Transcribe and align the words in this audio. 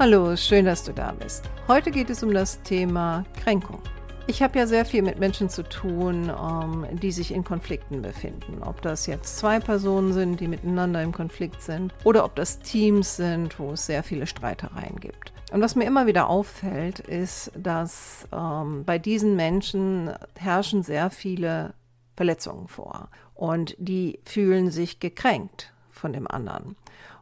Hallo, 0.00 0.36
schön, 0.36 0.64
dass 0.64 0.84
du 0.84 0.92
da 0.92 1.10
bist. 1.10 1.50
Heute 1.66 1.90
geht 1.90 2.08
es 2.08 2.22
um 2.22 2.32
das 2.32 2.62
Thema 2.62 3.24
Kränkung. 3.42 3.80
Ich 4.28 4.44
habe 4.44 4.56
ja 4.56 4.64
sehr 4.68 4.84
viel 4.84 5.02
mit 5.02 5.18
Menschen 5.18 5.50
zu 5.50 5.64
tun, 5.64 6.30
ähm, 6.30 6.86
die 7.02 7.10
sich 7.10 7.34
in 7.34 7.42
Konflikten 7.42 8.00
befinden. 8.00 8.62
Ob 8.62 8.80
das 8.80 9.06
jetzt 9.06 9.38
zwei 9.38 9.58
Personen 9.58 10.12
sind, 10.12 10.38
die 10.38 10.46
miteinander 10.46 11.02
im 11.02 11.10
Konflikt 11.10 11.62
sind, 11.62 11.92
oder 12.04 12.24
ob 12.24 12.36
das 12.36 12.60
Teams 12.60 13.16
sind, 13.16 13.58
wo 13.58 13.72
es 13.72 13.86
sehr 13.86 14.04
viele 14.04 14.28
Streitereien 14.28 15.00
gibt. 15.00 15.32
Und 15.50 15.62
was 15.62 15.74
mir 15.74 15.84
immer 15.84 16.06
wieder 16.06 16.28
auffällt, 16.28 17.00
ist, 17.00 17.50
dass 17.56 18.28
ähm, 18.32 18.84
bei 18.84 19.00
diesen 19.00 19.34
Menschen 19.34 20.12
herrschen 20.36 20.84
sehr 20.84 21.10
viele 21.10 21.74
Verletzungen 22.14 22.68
vor. 22.68 23.08
Und 23.34 23.74
die 23.78 24.20
fühlen 24.24 24.70
sich 24.70 25.00
gekränkt 25.00 25.72
von 25.90 26.12
dem 26.12 26.28
anderen. 26.28 26.76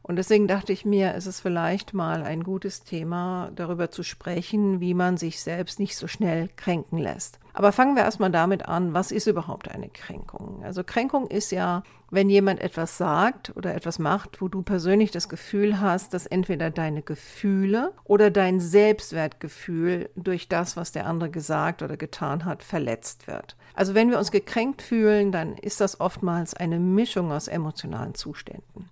Und 0.06 0.14
deswegen 0.14 0.46
dachte 0.46 0.72
ich 0.72 0.84
mir, 0.84 1.14
es 1.14 1.26
ist 1.26 1.40
vielleicht 1.40 1.92
mal 1.92 2.22
ein 2.22 2.44
gutes 2.44 2.84
Thema, 2.84 3.50
darüber 3.56 3.90
zu 3.90 4.04
sprechen, 4.04 4.78
wie 4.78 4.94
man 4.94 5.16
sich 5.16 5.40
selbst 5.40 5.80
nicht 5.80 5.96
so 5.96 6.06
schnell 6.06 6.48
kränken 6.54 6.98
lässt. 6.98 7.40
Aber 7.54 7.72
fangen 7.72 7.96
wir 7.96 8.04
erstmal 8.04 8.30
damit 8.30 8.68
an, 8.68 8.94
was 8.94 9.10
ist 9.10 9.26
überhaupt 9.26 9.68
eine 9.68 9.88
Kränkung? 9.88 10.62
Also 10.62 10.84
Kränkung 10.84 11.26
ist 11.26 11.50
ja, 11.50 11.82
wenn 12.08 12.30
jemand 12.30 12.60
etwas 12.60 12.98
sagt 12.98 13.56
oder 13.56 13.74
etwas 13.74 13.98
macht, 13.98 14.40
wo 14.40 14.46
du 14.46 14.62
persönlich 14.62 15.10
das 15.10 15.28
Gefühl 15.28 15.80
hast, 15.80 16.14
dass 16.14 16.26
entweder 16.26 16.70
deine 16.70 17.02
Gefühle 17.02 17.92
oder 18.04 18.30
dein 18.30 18.60
Selbstwertgefühl 18.60 20.08
durch 20.14 20.48
das, 20.48 20.76
was 20.76 20.92
der 20.92 21.06
andere 21.06 21.30
gesagt 21.30 21.82
oder 21.82 21.96
getan 21.96 22.44
hat, 22.44 22.62
verletzt 22.62 23.26
wird. 23.26 23.56
Also 23.74 23.96
wenn 23.96 24.10
wir 24.10 24.18
uns 24.18 24.30
gekränkt 24.30 24.82
fühlen, 24.82 25.32
dann 25.32 25.56
ist 25.56 25.80
das 25.80 25.98
oftmals 25.98 26.54
eine 26.54 26.78
Mischung 26.78 27.32
aus 27.32 27.48
emotionalen 27.48 28.14
Zuständen. 28.14 28.88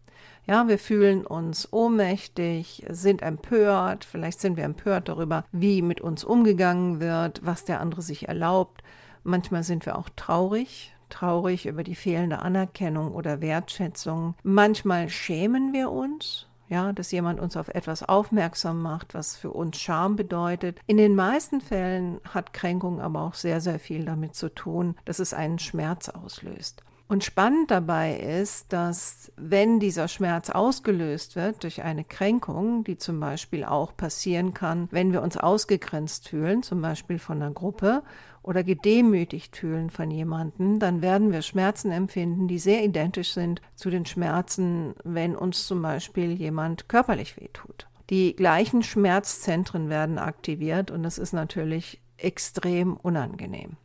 Ja, 0.47 0.69
wir 0.69 0.79
fühlen 0.79 1.27
uns 1.27 1.73
ohnmächtig, 1.73 2.85
sind 2.91 3.23
empört, 3.23 4.05
vielleicht 4.05 4.41
sind 4.41 4.59
wir 4.59 4.65
empört 4.65 5.09
darüber, 5.09 5.45
wie 5.53 5.81
mit 5.81 6.03
uns 6.03 6.23
umgegangen 6.23 7.01
wird, 7.01 7.41
was 7.45 7.65
der 7.65 7.81
andere 7.81 8.03
sich 8.03 8.29
erlaubt. 8.29 8.83
Manchmal 9.23 9.63
sind 9.63 9.87
wir 9.87 9.97
auch 9.97 10.11
traurig, 10.17 10.95
traurig 11.09 11.65
über 11.65 11.83
die 11.83 11.95
fehlende 11.95 12.41
Anerkennung 12.41 13.15
oder 13.15 13.41
Wertschätzung. 13.41 14.35
Manchmal 14.43 15.09
schämen 15.09 15.73
wir 15.73 15.91
uns, 15.91 16.47
ja, 16.69 16.93
dass 16.93 17.11
jemand 17.11 17.41
uns 17.41 17.57
auf 17.57 17.69
etwas 17.69 18.03
aufmerksam 18.03 18.83
macht, 18.83 19.15
was 19.15 19.39
für 19.39 19.51
uns 19.51 19.79
Scham 19.79 20.15
bedeutet. 20.15 20.79
In 20.87 20.99
den 20.99 21.15
meisten 21.15 21.63
Fällen 21.63 22.21
hat 22.29 22.53
Kränkung 22.53 23.01
aber 23.01 23.23
auch 23.23 23.35
sehr, 23.35 23.63
sehr 23.63 23.79
viel 23.79 24.05
damit 24.05 24.35
zu 24.35 24.55
tun, 24.55 24.95
dass 25.07 25.21
es 25.21 25.33
einen 25.33 25.59
Schmerz 25.59 26.11
auslöst. 26.11 26.83
Und 27.07 27.23
spannend 27.23 27.71
dabei 27.71 28.17
ist, 28.19 28.73
dass 28.73 29.31
wenn 29.37 29.79
dieser 29.79 30.09
Schmerz 30.09 30.49
ausgelöst 30.49 31.37
wird 31.37 31.63
durch 31.63 31.83
eine 31.83 32.03
Kränkung, 32.03 32.83
die 32.83 32.97
zum 32.97 33.21
Beispiel 33.21 33.63
auch 33.65 33.95
passieren 33.95 34.55
kann, 34.55 34.89
wenn 34.91 35.13
wir 35.13 35.23
uns 35.23 35.37
ausgegrenzt 35.37 36.29
fühlen, 36.29 36.63
zum 36.63 36.81
Beispiel 36.81 37.19
von 37.19 37.43
einer 37.43 37.53
Gruppe 37.53 38.03
oder 38.43 38.65
gedemütigt 38.65 39.57
fühlen 39.57 39.91
von 39.91 40.11
jemandem, 40.11 40.79
dann 40.79 41.03
werden 41.03 41.31
wir 41.31 41.43
Schmerzen 41.43 41.91
empfinden, 41.91 42.49
die 42.49 42.59
sehr 42.59 42.83
identisch 42.83 43.35
sind 43.35 43.61
zu 43.75 43.91
den 43.91 44.07
Schmerzen, 44.07 44.95
wenn 45.05 45.37
uns 45.37 45.67
zum 45.67 45.83
Beispiel 45.83 46.33
jemand 46.33 46.89
körperlich 46.89 47.39
wehtut. 47.39 47.87
Die 48.11 48.35
gleichen 48.35 48.83
Schmerzzentren 48.83 49.89
werden 49.89 50.19
aktiviert 50.19 50.91
und 50.91 51.03
das 51.03 51.19
ist 51.19 51.33
natürlich 51.33 52.01
extrem 52.17 52.97
unangenehm. 52.97 53.77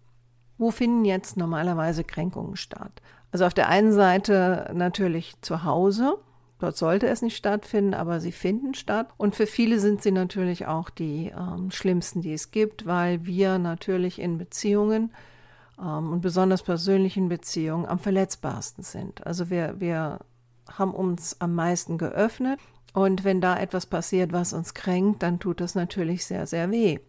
Wo 0.59 0.72
finden 0.72 1.06
jetzt 1.06 1.38
normalerweise 1.38 2.03
Kränkungen 2.03 2.58
statt? 2.58 3.02
Also 3.31 3.46
auf 3.46 3.53
der 3.53 3.70
einen 3.70 3.94
Seite 3.94 4.70
natürlich 4.74 5.42
zu 5.42 5.64
Hause. 5.64 6.18
Dort 6.59 6.75
sollte 6.75 7.08
es 7.08 7.22
nicht 7.22 7.38
stattfinden, 7.38 7.94
aber 7.94 8.20
sie 8.20 8.34
finden 8.34 8.74
statt. 8.74 9.08
Und 9.16 9.36
für 9.36 9.47
viele 9.47 9.80
sind 9.80 10.03
sie 10.03 10.12
natürlich 10.12 10.68
auch 10.68 10.90
die 10.90 11.31
ähm, 11.36 11.72
schlimmsten, 11.72 12.22
die 12.22 12.34
es 12.34 12.52
gibt, 12.52 12.86
weil 12.86 13.25
wir 13.25 13.58
natürlich 13.58 14.20
in 14.20 14.38
Beziehungen 14.38 15.14
ähm, 15.80 16.12
und 16.12 16.20
besonders 16.20 16.62
persönlichen 16.62 17.30
Beziehungen 17.30 17.86
am 17.86 17.97
verletzbarsten 17.97 18.84
sind. 18.84 19.26
Also 19.26 19.50
wir, 19.50 19.80
wir 19.80 20.20
haben 20.70 20.94
uns 20.94 21.40
am 21.40 21.56
meisten 21.56 21.97
geöffnet. 21.97 22.59
Und 22.94 23.24
wenn 23.24 23.40
da 23.40 23.58
etwas 23.58 23.86
passiert, 23.86 24.34
was 24.34 24.52
uns 24.52 24.74
kränkt, 24.74 25.24
dann 25.24 25.40
tut 25.40 25.62
das 25.62 25.74
natürlich 25.76 26.26
sehr, 26.26 26.46
sehr 26.47 26.70
weh. 26.70 27.00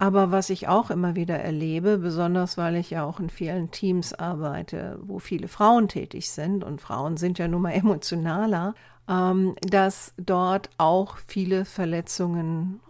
Aber 0.00 0.32
was 0.32 0.48
ich 0.48 0.66
auch 0.66 0.88
immer 0.88 1.14
wieder 1.14 1.38
erlebe, 1.38 1.98
besonders 1.98 2.56
weil 2.56 2.76
ich 2.76 2.88
ja 2.88 3.04
auch 3.04 3.20
in 3.20 3.28
vielen 3.28 3.70
Teams 3.70 4.14
arbeite, 4.14 4.98
wo 5.02 5.18
viele 5.18 5.46
Frauen 5.46 5.88
tätig 5.88 6.30
sind, 6.30 6.64
und 6.64 6.80
Frauen 6.80 7.18
sind 7.18 7.38
ja 7.38 7.46
nun 7.48 7.60
mal 7.60 7.72
emotionaler, 7.74 8.74
ähm, 9.06 9.54
dass 9.60 10.14
dort 10.16 10.70
auch 10.78 11.18
viele 11.26 11.66
Verletzungen 11.66 12.80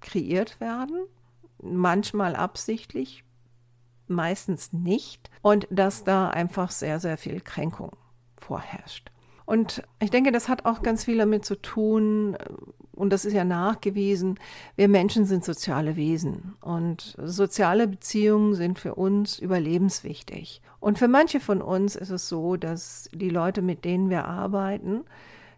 kreiert 0.00 0.58
werden, 0.58 1.04
manchmal 1.62 2.34
absichtlich, 2.34 3.22
meistens 4.08 4.72
nicht, 4.72 5.30
und 5.42 5.68
dass 5.70 6.02
da 6.02 6.28
einfach 6.28 6.72
sehr, 6.72 6.98
sehr 6.98 7.18
viel 7.18 7.40
Kränkung 7.40 7.92
vorherrscht. 8.36 9.12
Und 9.44 9.82
ich 10.00 10.10
denke, 10.10 10.32
das 10.32 10.48
hat 10.48 10.64
auch 10.64 10.82
ganz 10.82 11.04
viel 11.04 11.18
damit 11.18 11.44
zu 11.44 11.60
tun, 11.60 12.36
und 12.94 13.10
das 13.10 13.24
ist 13.24 13.32
ja 13.32 13.44
nachgewiesen, 13.44 14.38
wir 14.76 14.88
Menschen 14.88 15.24
sind 15.24 15.44
soziale 15.44 15.96
Wesen 15.96 16.54
und 16.60 17.16
soziale 17.22 17.88
Beziehungen 17.88 18.54
sind 18.54 18.78
für 18.78 18.94
uns 18.94 19.38
überlebenswichtig. 19.38 20.60
Und 20.78 20.98
für 20.98 21.08
manche 21.08 21.40
von 21.40 21.62
uns 21.62 21.96
ist 21.96 22.10
es 22.10 22.28
so, 22.28 22.56
dass 22.56 23.08
die 23.12 23.30
Leute, 23.30 23.62
mit 23.62 23.84
denen 23.84 24.10
wir 24.10 24.26
arbeiten, 24.26 25.04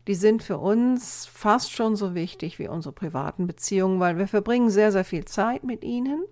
die 0.06 0.14
sind 0.14 0.42
für 0.42 0.58
uns 0.58 1.26
fast 1.26 1.72
schon 1.72 1.96
so 1.96 2.14
wichtig 2.14 2.58
wie 2.58 2.68
unsere 2.68 2.92
privaten 2.92 3.46
Beziehungen, 3.46 4.00
weil 4.00 4.18
wir 4.18 4.28
verbringen 4.28 4.70
sehr, 4.70 4.92
sehr 4.92 5.04
viel 5.04 5.24
Zeit 5.24 5.64
mit 5.64 5.82
ihnen. 5.82 6.24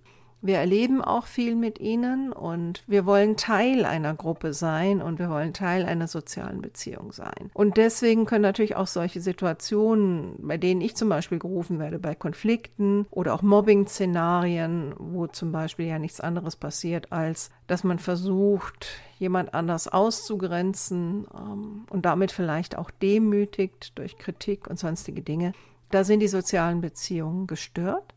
Wir 0.43 0.59
erleben 0.59 1.01
auch 1.01 1.27
viel 1.27 1.55
mit 1.55 1.79
ihnen 1.79 2.33
und 2.33 2.83
wir 2.89 3.07
wollen 3.07 3.37
Teil 3.37 3.85
einer 3.85 4.13
Gruppe 4.13 4.53
sein 4.53 5.01
und 5.01 5.21
wir 5.21 5.31
wollen 5.31 5.55
Teil 5.55 5.85
einer 5.85 6.09
sozialen 6.09 6.61
Beziehung 6.61 7.13
sein. 7.13 7.51
Und 7.55 7.77
deswegen 7.77 8.27
können 8.27 8.43
natürlich 8.43 8.75
auch 8.75 8.89
solche 8.89 9.21
Situationen, 9.21 10.35
bei 10.39 10.57
denen 10.57 10.81
ich 10.81 10.97
zum 10.97 11.09
Beispiel 11.09 11.39
gerufen 11.39 11.79
werde, 11.79 12.01
bei 12.01 12.17
Konflikten 12.17 13.07
oder 13.13 13.35
auch 13.35 13.43
Mobbing-Szenarien, 13.43 14.95
wo 14.99 15.29
zum 15.29 15.53
Beispiel 15.53 15.87
ja 15.87 16.01
nichts 16.01 16.21
anderes 16.21 16.57
passiert, 16.57 17.13
als 17.13 17.51
dass 17.69 17.85
man 17.85 18.01
versucht, 18.01 18.89
jemand 19.21 19.55
anders 19.55 19.87
auszugrenzen 19.87 21.29
ähm, 21.33 21.87
und 21.89 22.05
damit 22.05 22.33
vielleicht 22.33 22.77
auch 22.77 22.91
demütigt 22.91 23.97
durch 23.97 24.19
Kritik 24.19 24.67
und 24.69 24.81
sonstige 24.81 25.23
Dinge, 25.23 25.53
da 25.93 26.03
sind 26.03 26.19
die 26.19 26.29
sozialen 26.29 26.81
Beziehungen 26.81 27.47
gestört. 27.47 28.15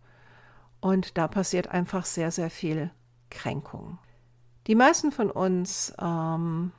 Und 0.85 1.17
da 1.17 1.27
passiert 1.27 1.69
einfach 1.69 2.05
sehr, 2.05 2.29
sehr 2.29 2.51
viel 2.51 2.91
Kränkung. 3.31 3.97
Die 4.67 4.75
meisten 4.75 5.11
von 5.11 5.31
uns 5.31 5.91
ähm, 5.99 6.73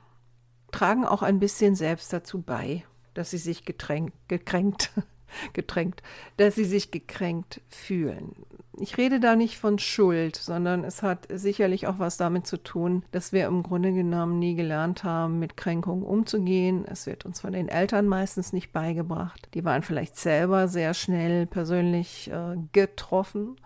tragen 0.71 1.03
auch 1.03 1.23
ein 1.23 1.39
bisschen 1.39 1.75
selbst 1.75 2.13
dazu 2.13 2.41
bei, 2.41 2.85
dass 3.15 3.31
sie 3.31 3.37
sich 3.37 3.65
getränkt, 3.65 4.15
gekränkt, 4.29 4.93
getränkt, 5.51 6.03
dass 6.37 6.55
sie 6.55 6.63
sich 6.63 6.89
gekränkt 6.91 7.59
fühlen. 7.67 8.31
Ich 8.79 8.97
rede 8.97 9.19
da 9.19 9.35
nicht 9.35 9.57
von 9.57 9.77
Schuld, 9.77 10.37
sondern 10.37 10.85
es 10.85 11.03
hat 11.03 11.27
sicherlich 11.29 11.85
auch 11.87 11.99
was 11.99 12.15
damit 12.15 12.47
zu 12.47 12.63
tun, 12.63 13.03
dass 13.11 13.33
wir 13.33 13.45
im 13.45 13.61
Grunde 13.61 13.91
genommen 13.91 14.39
nie 14.39 14.55
gelernt 14.55 15.03
haben, 15.03 15.37
mit 15.37 15.57
Kränkungen 15.57 16.03
umzugehen. 16.03 16.85
Es 16.85 17.07
wird 17.07 17.25
uns 17.25 17.41
von 17.41 17.51
den 17.51 17.67
Eltern 17.67 18.07
meistens 18.07 18.53
nicht 18.53 18.71
beigebracht. 18.71 19.49
Die 19.53 19.65
waren 19.65 19.83
vielleicht 19.83 20.15
selber 20.15 20.69
sehr 20.69 20.93
schnell 20.93 21.45
persönlich 21.45 22.31
äh, 22.31 22.55
getroffen 22.71 23.57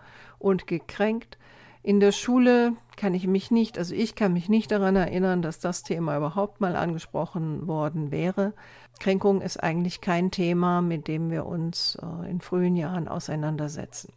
und 0.42 0.66
gekränkt. 0.66 1.38
In 1.82 1.98
der 1.98 2.12
Schule 2.12 2.74
kann 2.96 3.14
ich 3.14 3.26
mich 3.26 3.50
nicht, 3.50 3.76
also 3.76 3.94
ich 3.94 4.14
kann 4.14 4.32
mich 4.32 4.48
nicht 4.48 4.70
daran 4.70 4.94
erinnern, 4.94 5.42
dass 5.42 5.58
das 5.58 5.82
Thema 5.82 6.16
überhaupt 6.16 6.60
mal 6.60 6.76
angesprochen 6.76 7.66
worden 7.66 8.12
wäre. 8.12 8.52
Kränkung 9.00 9.40
ist 9.40 9.62
eigentlich 9.62 10.00
kein 10.00 10.30
Thema, 10.30 10.80
mit 10.80 11.08
dem 11.08 11.30
wir 11.30 11.44
uns 11.46 11.98
äh, 12.00 12.30
in 12.30 12.40
frühen 12.40 12.76
Jahren 12.76 13.08
auseinandersetzen. 13.08 14.12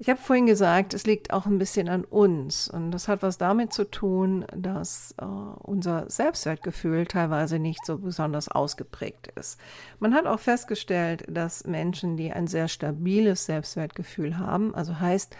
Ich 0.00 0.10
habe 0.10 0.20
vorhin 0.20 0.46
gesagt, 0.46 0.92
es 0.92 1.06
liegt 1.06 1.32
auch 1.32 1.46
ein 1.46 1.58
bisschen 1.58 1.88
an 1.88 2.04
uns 2.04 2.68
und 2.68 2.90
das 2.90 3.06
hat 3.06 3.22
was 3.22 3.38
damit 3.38 3.72
zu 3.72 3.88
tun, 3.88 4.44
dass 4.52 5.14
äh, 5.18 5.24
unser 5.24 6.10
Selbstwertgefühl 6.10 7.06
teilweise 7.06 7.60
nicht 7.60 7.86
so 7.86 7.98
besonders 7.98 8.48
ausgeprägt 8.48 9.28
ist. 9.36 9.58
Man 10.00 10.14
hat 10.14 10.26
auch 10.26 10.40
festgestellt, 10.40 11.24
dass 11.28 11.64
Menschen, 11.64 12.16
die 12.16 12.32
ein 12.32 12.48
sehr 12.48 12.66
stabiles 12.66 13.46
Selbstwertgefühl 13.46 14.36
haben, 14.36 14.74
also 14.74 14.98
heißt, 14.98 15.36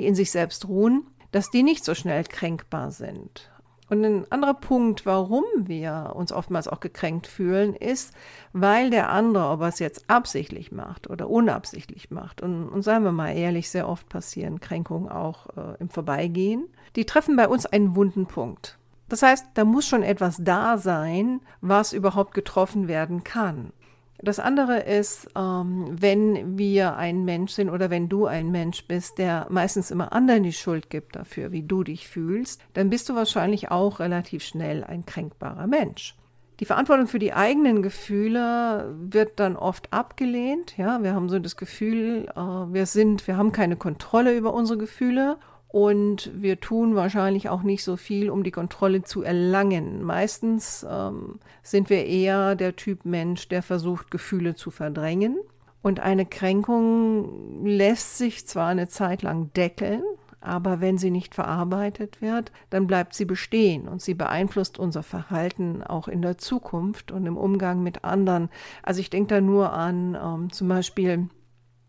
die 0.00 0.06
in 0.06 0.14
sich 0.14 0.30
selbst 0.30 0.66
ruhen, 0.66 1.06
dass 1.30 1.50
die 1.50 1.62
nicht 1.62 1.84
so 1.84 1.94
schnell 1.94 2.24
kränkbar 2.24 2.90
sind. 2.90 3.50
Und 3.90 4.04
ein 4.04 4.24
anderer 4.30 4.54
Punkt, 4.54 5.04
warum 5.04 5.44
wir 5.56 6.12
uns 6.14 6.32
oftmals 6.32 6.68
auch 6.68 6.80
gekränkt 6.80 7.26
fühlen, 7.26 7.74
ist, 7.74 8.14
weil 8.52 8.88
der 8.88 9.10
andere, 9.10 9.48
ob 9.48 9.60
er 9.60 9.68
es 9.68 9.80
jetzt 9.80 10.08
absichtlich 10.08 10.70
macht 10.70 11.10
oder 11.10 11.28
unabsichtlich 11.28 12.10
macht, 12.10 12.40
und, 12.40 12.68
und 12.68 12.82
seien 12.82 13.02
wir 13.02 13.12
mal 13.12 13.32
ehrlich, 13.36 13.68
sehr 13.68 13.88
oft 13.88 14.08
passieren 14.08 14.60
Kränkungen 14.60 15.08
auch 15.08 15.48
äh, 15.56 15.76
im 15.80 15.90
Vorbeigehen, 15.90 16.68
die 16.96 17.04
treffen 17.04 17.36
bei 17.36 17.48
uns 17.48 17.66
einen 17.66 17.96
wunden 17.96 18.26
Punkt. 18.26 18.78
Das 19.08 19.22
heißt, 19.22 19.46
da 19.54 19.64
muss 19.64 19.86
schon 19.86 20.04
etwas 20.04 20.38
da 20.40 20.78
sein, 20.78 21.40
was 21.60 21.92
überhaupt 21.92 22.32
getroffen 22.32 22.86
werden 22.86 23.24
kann. 23.24 23.72
Das 24.22 24.38
andere 24.38 24.80
ist, 24.80 25.28
ähm, 25.36 25.86
wenn 25.90 26.58
wir 26.58 26.96
ein 26.96 27.24
Mensch 27.24 27.52
sind 27.52 27.70
oder 27.70 27.88
wenn 27.88 28.08
du 28.08 28.26
ein 28.26 28.50
Mensch 28.50 28.86
bist, 28.86 29.18
der 29.18 29.46
meistens 29.48 29.90
immer 29.90 30.12
anderen 30.12 30.42
die 30.42 30.52
Schuld 30.52 30.90
gibt 30.90 31.16
dafür, 31.16 31.52
wie 31.52 31.62
du 31.62 31.84
dich 31.84 32.06
fühlst, 32.06 32.60
dann 32.74 32.90
bist 32.90 33.08
du 33.08 33.14
wahrscheinlich 33.14 33.70
auch 33.70 33.98
relativ 33.98 34.44
schnell 34.44 34.84
ein 34.84 35.06
kränkbarer 35.06 35.66
Mensch. 35.66 36.16
Die 36.60 36.66
Verantwortung 36.66 37.06
für 37.06 37.18
die 37.18 37.32
eigenen 37.32 37.82
Gefühle 37.82 38.94
wird 39.00 39.40
dann 39.40 39.56
oft 39.56 39.90
abgelehnt. 39.94 40.76
Ja, 40.76 41.02
wir 41.02 41.14
haben 41.14 41.30
so 41.30 41.38
das 41.38 41.56
Gefühl, 41.56 42.28
äh, 42.36 42.38
wir 42.38 42.84
sind, 42.84 43.26
wir 43.26 43.38
haben 43.38 43.52
keine 43.52 43.76
Kontrolle 43.76 44.36
über 44.36 44.52
unsere 44.52 44.78
Gefühle 44.78 45.38
und 45.72 46.32
wir 46.34 46.58
tun 46.58 46.96
wahrscheinlich 46.96 47.48
auch 47.48 47.62
nicht 47.62 47.84
so 47.84 47.96
viel, 47.96 48.28
um 48.28 48.42
die 48.42 48.50
Kontrolle 48.50 49.02
zu 49.02 49.22
erlangen. 49.22 50.02
Meistens 50.02 50.84
ähm, 50.88 51.38
sind 51.62 51.90
wir 51.90 52.06
eher 52.06 52.56
der 52.56 52.74
Typ 52.74 53.04
Mensch, 53.04 53.46
der 53.46 53.62
versucht, 53.62 54.10
Gefühle 54.10 54.56
zu 54.56 54.72
verdrängen. 54.72 55.38
Und 55.80 56.00
eine 56.00 56.26
Kränkung 56.26 57.64
lässt 57.64 58.18
sich 58.18 58.48
zwar 58.48 58.68
eine 58.68 58.88
Zeit 58.88 59.22
lang 59.22 59.52
deckeln, 59.54 60.02
aber 60.40 60.80
wenn 60.80 60.98
sie 60.98 61.12
nicht 61.12 61.36
verarbeitet 61.36 62.20
wird, 62.20 62.50
dann 62.70 62.88
bleibt 62.88 63.14
sie 63.14 63.24
bestehen 63.24 63.86
und 63.86 64.02
sie 64.02 64.14
beeinflusst 64.14 64.76
unser 64.76 65.04
Verhalten 65.04 65.84
auch 65.84 66.08
in 66.08 66.20
der 66.20 66.36
Zukunft 66.36 67.12
und 67.12 67.26
im 67.26 67.36
Umgang 67.36 67.84
mit 67.84 68.04
anderen. 68.04 68.50
Also 68.82 69.00
ich 69.00 69.10
denke 69.10 69.36
da 69.36 69.40
nur 69.40 69.72
an 69.72 70.18
ähm, 70.20 70.52
zum 70.52 70.66
Beispiel 70.66 71.28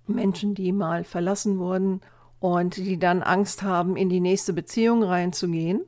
Menschen, 0.05 0.53
die 0.53 0.71
mal 0.71 1.03
verlassen 1.03 1.57
wurden 1.57 2.01
und 2.41 2.75
die 2.75 2.97
dann 2.97 3.23
Angst 3.23 3.63
haben, 3.63 3.95
in 3.95 4.09
die 4.09 4.19
nächste 4.19 4.51
Beziehung 4.51 5.03
reinzugehen, 5.03 5.81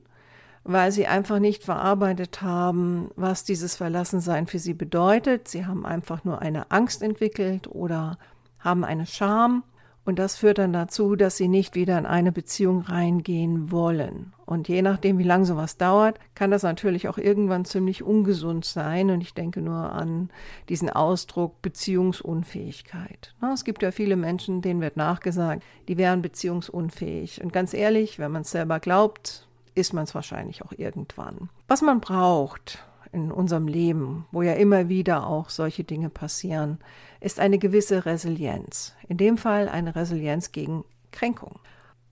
weil 0.63 0.91
sie 0.91 1.07
einfach 1.07 1.39
nicht 1.39 1.63
verarbeitet 1.63 2.41
haben, 2.41 3.09
was 3.15 3.43
dieses 3.43 3.75
Verlassensein 3.75 4.47
für 4.47 4.59
sie 4.59 4.75
bedeutet. 4.75 5.47
Sie 5.49 5.65
haben 5.65 5.85
einfach 5.85 6.23
nur 6.23 6.41
eine 6.41 6.71
Angst 6.71 7.01
entwickelt 7.01 7.67
oder 7.67 8.17
haben 8.59 8.85
eine 8.85 9.07
Scham 9.07 9.63
und 10.05 10.19
das 10.19 10.35
führt 10.35 10.57
dann 10.57 10.73
dazu, 10.73 11.15
dass 11.15 11.37
sie 11.37 11.47
nicht 11.47 11.75
wieder 11.75 11.97
in 11.97 12.05
eine 12.05 12.33
Beziehung 12.33 12.81
reingehen 12.81 13.71
wollen. 13.71 14.33
Und 14.45 14.67
je 14.67 14.81
nachdem, 14.81 15.17
wie 15.17 15.23
lange 15.23 15.45
sowas 15.45 15.77
dauert, 15.77 16.19
kann 16.35 16.51
das 16.51 16.63
natürlich 16.63 17.07
auch 17.07 17.17
irgendwann 17.17 17.63
ziemlich 17.63 18.03
ungesund 18.03 18.65
sein. 18.65 19.09
Und 19.09 19.21
ich 19.21 19.33
denke 19.33 19.61
nur 19.61 19.93
an 19.93 20.29
diesen 20.67 20.89
Ausdruck 20.89 21.61
Beziehungsunfähigkeit. 21.61 23.33
Es 23.53 23.63
gibt 23.63 23.81
ja 23.81 23.91
viele 23.91 24.17
Menschen, 24.17 24.61
denen 24.61 24.81
wird 24.81 24.97
nachgesagt, 24.97 25.63
die 25.87 25.97
wären 25.97 26.21
beziehungsunfähig. 26.21 27.41
Und 27.41 27.53
ganz 27.53 27.73
ehrlich, 27.73 28.19
wenn 28.19 28.31
man 28.31 28.41
es 28.41 28.51
selber 28.51 28.81
glaubt, 28.81 29.47
ist 29.73 29.93
man 29.93 30.03
es 30.03 30.13
wahrscheinlich 30.13 30.63
auch 30.63 30.73
irgendwann. 30.75 31.49
Was 31.67 31.81
man 31.81 32.01
braucht, 32.01 32.85
in 33.13 33.31
unserem 33.31 33.67
Leben, 33.67 34.25
wo 34.31 34.41
ja 34.41 34.53
immer 34.53 34.89
wieder 34.89 35.27
auch 35.27 35.49
solche 35.49 35.83
Dinge 35.83 36.09
passieren, 36.09 36.79
ist 37.19 37.39
eine 37.39 37.59
gewisse 37.59 38.05
Resilienz. 38.05 38.95
In 39.07 39.17
dem 39.17 39.37
Fall 39.37 39.69
eine 39.69 39.95
Resilienz 39.95 40.51
gegen 40.51 40.83
Kränkung. 41.11 41.59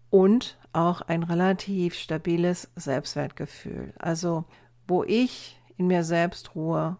Und 0.09 0.57
auch 0.73 1.01
ein 1.01 1.23
relativ 1.23 1.95
stabiles 1.95 2.69
Selbstwertgefühl. 2.75 3.93
Also 3.97 4.45
wo 4.87 5.03
ich 5.03 5.59
in 5.77 5.87
mir 5.87 6.03
selbst 6.03 6.55
ruhe, 6.55 6.97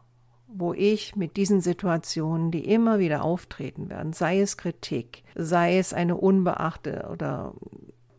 wo 0.48 0.74
ich 0.74 1.16
mit 1.16 1.38
diesen 1.38 1.62
Situationen, 1.62 2.52
die 2.52 2.66
immer 2.66 3.00
wieder 3.00 3.24
auftreten 3.24 3.90
werden, 3.90 4.14
sei 4.14 4.42
es 4.42 4.58
Kritik, 4.58 5.24
sei 5.36 5.78
es 5.78 5.94
eine 5.94 6.18
unbeachte 6.18 7.08
oder 7.12 7.54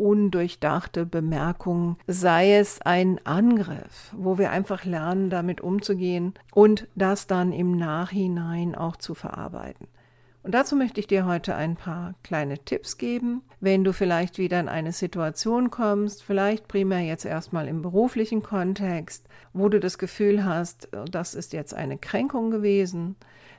undurchdachte 0.02 1.06
Bemerkung, 1.06 1.96
sei 2.08 2.56
es 2.56 2.82
ein 2.82 3.24
Angriff, 3.24 4.12
wo 4.16 4.36
wir 4.36 4.50
einfach 4.50 4.84
lernen, 4.84 5.30
damit 5.30 5.60
umzugehen 5.60 6.34
und 6.52 6.88
das 6.96 7.28
dann 7.28 7.52
im 7.52 7.76
Nachhinein 7.76 8.74
auch 8.74 8.96
zu 8.96 9.14
verarbeiten. 9.14 9.86
Und 10.42 10.54
dazu 10.56 10.74
möchte 10.74 10.98
ich 10.98 11.06
dir 11.06 11.24
heute 11.24 11.54
ein 11.54 11.76
paar 11.76 12.14
kleine 12.24 12.58
Tipps 12.58 12.98
geben, 12.98 13.42
wenn 13.60 13.84
du 13.84 13.92
vielleicht 13.92 14.38
wieder 14.38 14.58
in 14.58 14.68
eine 14.68 14.90
Situation 14.90 15.70
kommst, 15.70 16.24
vielleicht 16.24 16.66
primär 16.66 17.02
jetzt 17.02 17.24
erstmal 17.24 17.68
im 17.68 17.80
beruflichen 17.80 18.42
Kontext, 18.42 19.28
wo 19.52 19.68
du 19.68 19.78
das 19.78 19.98
Gefühl 19.98 20.44
hast, 20.44 20.88
das 21.12 21.34
ist 21.34 21.52
jetzt 21.52 21.74
eine 21.74 21.96
Kränkung 21.96 22.50
gewesen. 22.50 23.14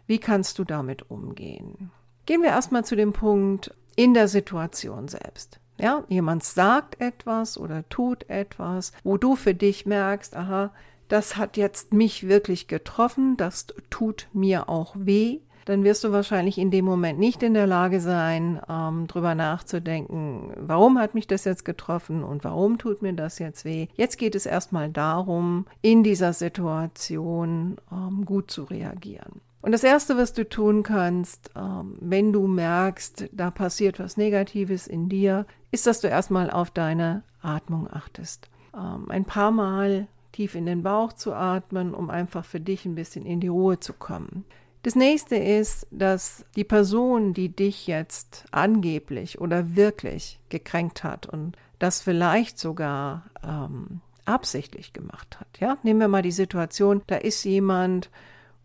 Wie 0.07 0.19
kannst 0.19 0.59
du 0.59 0.65
damit 0.65 1.09
umgehen? 1.09 1.89
Gehen 2.25 2.41
wir 2.41 2.49
erstmal 2.49 2.83
zu 2.83 2.97
dem 2.97 3.13
Punkt 3.13 3.73
in 3.95 4.13
der 4.13 4.27
Situation 4.27 5.07
selbst. 5.07 5.61
Ja, 5.79 6.03
jemand 6.07 6.43
sagt 6.43 7.01
etwas 7.01 7.57
oder 7.57 7.87
tut 7.89 8.29
etwas, 8.29 8.91
wo 9.03 9.17
du 9.17 9.35
für 9.35 9.55
dich 9.55 9.85
merkst, 9.85 10.35
aha, 10.35 10.71
das 11.07 11.37
hat 11.37 11.57
jetzt 11.57 11.93
mich 11.93 12.27
wirklich 12.27 12.67
getroffen, 12.67 13.37
das 13.37 13.67
tut 13.89 14.27
mir 14.33 14.69
auch 14.69 14.95
weh, 14.97 15.39
dann 15.65 15.83
wirst 15.83 16.03
du 16.03 16.11
wahrscheinlich 16.11 16.57
in 16.57 16.71
dem 16.71 16.85
Moment 16.85 17.19
nicht 17.19 17.41
in 17.43 17.53
der 17.53 17.67
Lage 17.67 18.01
sein, 18.01 18.59
ähm, 18.69 19.07
drüber 19.07 19.35
nachzudenken, 19.35 20.51
warum 20.57 20.99
hat 20.99 21.15
mich 21.15 21.27
das 21.27 21.45
jetzt 21.45 21.65
getroffen 21.65 22.23
und 22.23 22.43
warum 22.43 22.77
tut 22.77 23.01
mir 23.01 23.13
das 23.13 23.39
jetzt 23.39 23.63
weh. 23.65 23.87
Jetzt 23.95 24.17
geht 24.17 24.35
es 24.35 24.45
erstmal 24.45 24.89
darum, 24.89 25.65
in 25.81 26.03
dieser 26.03 26.33
Situation 26.33 27.77
ähm, 27.91 28.25
gut 28.25 28.51
zu 28.51 28.63
reagieren. 28.63 29.41
Und 29.63 29.71
das 29.71 29.85
Erste, 29.85 30.17
was 30.17 30.33
du 30.33 30.47
tun 30.47 30.83
kannst, 30.83 31.49
ähm, 31.55 31.95
wenn 32.01 32.33
du 32.33 32.47
merkst, 32.47 33.29
da 33.31 33.49
passiert 33.49 33.97
was 33.97 34.17
Negatives 34.17 34.87
in 34.87 35.07
dir, 35.07 35.45
ist, 35.71 35.87
dass 35.87 36.01
du 36.01 36.09
erstmal 36.09 36.51
auf 36.51 36.69
deine 36.69 37.23
Atmung 37.41 37.89
achtest. 37.89 38.49
Ähm, 38.75 39.09
ein 39.09 39.23
paar 39.23 39.51
Mal 39.51 40.07
tief 40.33 40.55
in 40.55 40.65
den 40.65 40.83
Bauch 40.83 41.13
zu 41.13 41.33
atmen, 41.33 41.93
um 41.93 42.09
einfach 42.09 42.43
für 42.43 42.59
dich 42.59 42.85
ein 42.85 42.95
bisschen 42.95 43.25
in 43.25 43.39
die 43.39 43.47
Ruhe 43.47 43.79
zu 43.79 43.93
kommen. 43.93 44.43
Das 44.81 44.95
nächste 44.97 45.37
ist, 45.37 45.87
dass 45.91 46.43
die 46.57 46.65
Person, 46.65 47.33
die 47.33 47.47
dich 47.47 47.87
jetzt 47.87 48.43
angeblich 48.51 49.39
oder 49.39 49.77
wirklich 49.77 50.41
gekränkt 50.49 51.05
hat 51.05 51.25
und 51.25 51.55
das 51.79 52.01
vielleicht 52.01 52.59
sogar 52.59 53.23
ähm, 53.41 54.01
absichtlich 54.25 54.91
gemacht 54.91 55.39
hat. 55.39 55.47
Ja, 55.61 55.77
nehmen 55.83 56.01
wir 56.01 56.09
mal 56.09 56.21
die 56.21 56.33
Situation, 56.33 57.01
da 57.07 57.15
ist 57.15 57.45
jemand, 57.45 58.09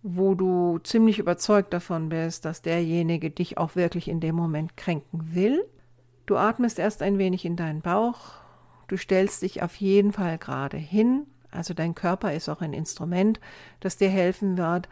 wo 0.03 0.35
du 0.35 0.79
ziemlich 0.79 1.19
überzeugt 1.19 1.73
davon 1.73 2.09
bist, 2.09 2.45
dass 2.45 2.63
derjenige 2.63 3.31
dich 3.31 3.59
auch 3.59 3.77
wirklich 3.77 4.09
in 4.09 4.21
dem 4.21 4.37
Moment 4.37 4.77
kränken 4.77 5.35
will. 5.35 5.65
Du 6.27 6.37
atmest 6.37 6.79
erst 6.79 7.03
ein 7.03 7.19
wenig 7.19 7.45
in 7.45 7.57
deinen 7.57 7.81
Bauch, 7.81 8.33
du 8.87 8.97
stellst 8.97 9.43
dich 9.43 9.63
auf 9.63 9.77
jeden 9.77 10.13
Fall 10.13 10.39
gerade 10.39 10.77
hin, 10.77 11.27
also 11.51 11.75
dein 11.75 11.95
Körper 11.95 12.33
ist 12.33 12.49
auch 12.49 12.61
ein 12.61 12.75
Instrument, 12.75 13.41
das 13.81 13.97
dir 13.97 14.11
helfen 14.11 14.59
wird, 14.59 14.89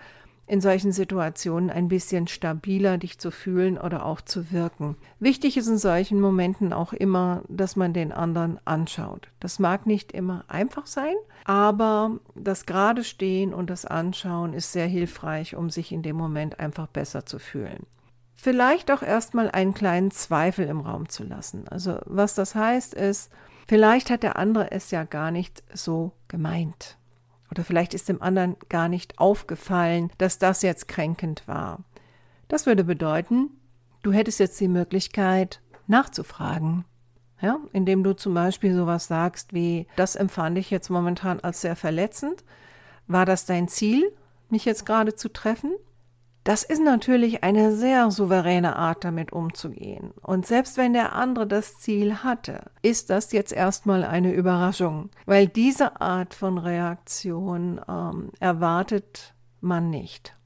in 0.46 0.60
solchen 0.60 0.92
Situationen 0.92 1.70
ein 1.70 1.88
bisschen 1.88 2.28
stabiler 2.28 2.98
dich 2.98 3.18
zu 3.18 3.30
fühlen 3.30 3.78
oder 3.78 4.06
auch 4.06 4.20
zu 4.20 4.52
wirken. 4.52 4.96
Wichtig 5.18 5.56
ist 5.56 5.66
in 5.66 5.78
solchen 5.78 6.20
Momenten 6.20 6.72
auch 6.72 6.92
immer, 6.92 7.42
dass 7.48 7.74
man 7.74 7.92
den 7.92 8.12
anderen 8.12 8.60
anschaut. 8.64 9.28
Das 9.40 9.58
mag 9.58 9.86
nicht 9.86 10.12
immer 10.12 10.44
einfach 10.48 10.86
sein, 10.86 11.14
aber 11.44 12.18
das 12.34 12.66
gerade 12.66 13.02
stehen 13.02 13.52
und 13.52 13.70
das 13.70 13.84
Anschauen 13.84 14.54
ist 14.54 14.72
sehr 14.72 14.86
hilfreich, 14.86 15.56
um 15.56 15.68
sich 15.70 15.90
in 15.90 16.02
dem 16.02 16.16
Moment 16.16 16.60
einfach 16.60 16.86
besser 16.86 17.26
zu 17.26 17.38
fühlen. 17.38 17.86
Vielleicht 18.36 18.92
auch 18.92 19.02
erstmal 19.02 19.50
einen 19.50 19.74
kleinen 19.74 20.12
Zweifel 20.12 20.66
im 20.66 20.80
Raum 20.80 21.08
zu 21.08 21.24
lassen. 21.24 21.66
Also 21.68 21.98
was 22.04 22.34
das 22.34 22.54
heißt 22.54 22.94
ist, 22.94 23.32
vielleicht 23.66 24.10
hat 24.10 24.22
der 24.22 24.36
andere 24.36 24.70
es 24.70 24.92
ja 24.92 25.02
gar 25.04 25.32
nicht 25.32 25.64
so 25.72 26.12
gemeint. 26.28 26.98
Oder 27.50 27.64
vielleicht 27.64 27.94
ist 27.94 28.08
dem 28.08 28.22
anderen 28.22 28.56
gar 28.68 28.88
nicht 28.88 29.18
aufgefallen, 29.18 30.10
dass 30.18 30.38
das 30.38 30.62
jetzt 30.62 30.88
kränkend 30.88 31.46
war. 31.46 31.84
Das 32.48 32.66
würde 32.66 32.84
bedeuten, 32.84 33.50
du 34.02 34.12
hättest 34.12 34.40
jetzt 34.40 34.60
die 34.60 34.68
Möglichkeit 34.68 35.60
nachzufragen. 35.86 36.84
Ja, 37.40 37.58
indem 37.72 38.02
du 38.02 38.14
zum 38.14 38.32
Beispiel 38.32 38.74
sowas 38.74 39.08
sagst 39.08 39.52
wie, 39.52 39.86
das 39.96 40.16
empfand 40.16 40.56
ich 40.56 40.70
jetzt 40.70 40.88
momentan 40.88 41.40
als 41.40 41.60
sehr 41.60 41.76
verletzend. 41.76 42.44
War 43.06 43.26
das 43.26 43.44
dein 43.44 43.68
Ziel, 43.68 44.10
mich 44.48 44.64
jetzt 44.64 44.86
gerade 44.86 45.14
zu 45.14 45.28
treffen? 45.28 45.72
Das 46.46 46.62
ist 46.62 46.80
natürlich 46.80 47.42
eine 47.42 47.74
sehr 47.74 48.08
souveräne 48.12 48.76
Art, 48.76 49.02
damit 49.02 49.32
umzugehen. 49.32 50.12
Und 50.22 50.46
selbst 50.46 50.76
wenn 50.76 50.92
der 50.92 51.12
andere 51.12 51.44
das 51.44 51.78
Ziel 51.78 52.22
hatte, 52.22 52.70
ist 52.82 53.10
das 53.10 53.32
jetzt 53.32 53.52
erstmal 53.52 54.04
eine 54.04 54.32
Überraschung, 54.32 55.10
weil 55.24 55.48
diese 55.48 56.00
Art 56.00 56.34
von 56.34 56.58
Reaktion 56.58 57.80
ähm, 57.88 58.30
erwartet 58.38 59.34
man 59.60 59.90
nicht. 59.90 60.36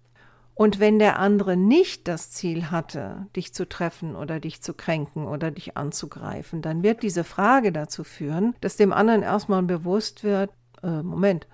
Und 0.54 0.80
wenn 0.80 0.99
der 0.99 1.19
andere 1.19 1.59
nicht 1.59 2.09
das 2.09 2.30
Ziel 2.30 2.71
hatte, 2.71 3.26
dich 3.37 3.52
zu 3.52 3.69
treffen 3.69 4.16
oder 4.16 4.40
dich 4.40 4.62
zu 4.62 4.73
kränken 4.73 5.26
oder 5.26 5.50
dich 5.50 5.76
anzugreifen, 5.76 6.62
dann 6.62 6.83
wird 6.83 7.02
diese 7.02 7.25
Frage 7.25 7.73
dazu 7.73 8.04
führen, 8.04 8.54
dass 8.62 8.76
dem 8.76 8.95
anderen 8.95 9.21
erstmal 9.21 9.64
bewusst 9.64 10.25
wird, 10.25 10.49
äh, 10.83 11.02
Moment, 11.02 11.47